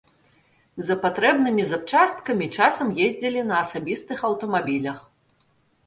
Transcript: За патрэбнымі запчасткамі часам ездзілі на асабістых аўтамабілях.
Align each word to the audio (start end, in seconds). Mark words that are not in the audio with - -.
За 0.87 0.95
патрэбнымі 1.03 1.67
запчасткамі 1.73 2.49
часам 2.57 2.87
ездзілі 3.09 3.47
на 3.53 3.63
асабістых 3.67 4.29
аўтамабілях. 4.33 4.99